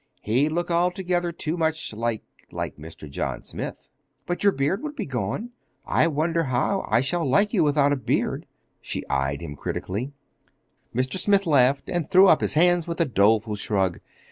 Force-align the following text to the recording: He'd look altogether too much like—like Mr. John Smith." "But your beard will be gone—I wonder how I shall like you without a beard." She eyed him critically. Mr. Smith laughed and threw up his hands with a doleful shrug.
He'd 0.23 0.49
look 0.49 0.71
altogether 0.71 1.31
too 1.31 1.57
much 1.57 1.93
like—like 1.93 2.75
Mr. 2.77 3.07
John 3.07 3.43
Smith." 3.43 3.87
"But 4.25 4.41
your 4.43 4.51
beard 4.51 4.81
will 4.81 4.93
be 4.93 5.05
gone—I 5.05 6.07
wonder 6.07 6.45
how 6.45 6.87
I 6.89 7.01
shall 7.01 7.23
like 7.23 7.53
you 7.53 7.63
without 7.63 7.93
a 7.93 7.95
beard." 7.95 8.47
She 8.81 9.07
eyed 9.09 9.41
him 9.41 9.55
critically. 9.55 10.11
Mr. 10.91 11.19
Smith 11.19 11.45
laughed 11.45 11.87
and 11.87 12.09
threw 12.09 12.27
up 12.27 12.41
his 12.41 12.55
hands 12.55 12.87
with 12.87 12.99
a 12.99 13.05
doleful 13.05 13.53
shrug. 13.55 13.99